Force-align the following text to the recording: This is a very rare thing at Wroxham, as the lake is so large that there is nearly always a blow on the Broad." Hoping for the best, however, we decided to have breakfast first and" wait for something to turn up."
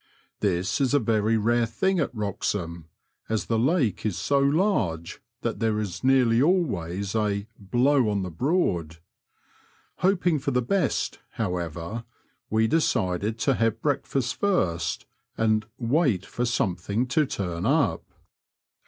This 0.39 0.81
is 0.81 0.95
a 0.95 0.99
very 0.99 1.37
rare 1.37 1.67
thing 1.67 1.99
at 1.99 2.09
Wroxham, 2.15 2.85
as 3.29 3.45
the 3.45 3.59
lake 3.59 4.03
is 4.03 4.17
so 4.17 4.39
large 4.39 5.21
that 5.41 5.59
there 5.59 5.79
is 5.79 6.03
nearly 6.03 6.41
always 6.41 7.13
a 7.13 7.45
blow 7.59 8.09
on 8.09 8.23
the 8.23 8.31
Broad." 8.31 8.97
Hoping 9.97 10.39
for 10.39 10.49
the 10.49 10.63
best, 10.63 11.19
however, 11.33 12.03
we 12.49 12.65
decided 12.67 13.37
to 13.41 13.53
have 13.53 13.79
breakfast 13.83 14.39
first 14.39 15.05
and" 15.37 15.67
wait 15.77 16.25
for 16.25 16.45
something 16.45 17.05
to 17.09 17.27
turn 17.27 17.67
up." 17.67 18.03